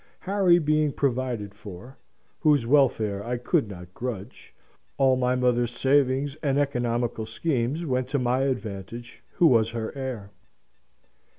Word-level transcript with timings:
Harry 0.21 0.57
being 0.57 0.91
provided 0.91 1.53
for 1.53 1.95
(whose 2.39 2.65
welfare 2.65 3.23
I 3.23 3.37
could 3.37 3.67
not 3.69 3.93
grudge), 3.93 4.51
all 4.97 5.15
my 5.15 5.35
mother's 5.35 5.69
savings 5.77 6.33
and 6.41 6.57
economical 6.57 7.27
schemes 7.27 7.85
went 7.85 8.07
to 8.07 8.17
my 8.17 8.41
advantage, 8.45 9.21
who 9.33 9.45
was 9.45 9.69
her 9.69 9.95
heir. 9.95 10.31